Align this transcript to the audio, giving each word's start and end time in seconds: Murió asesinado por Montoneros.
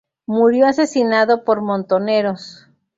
Murió 0.25 0.65
asesinado 0.65 1.43
por 1.43 1.61
Montoneros. 1.61 2.67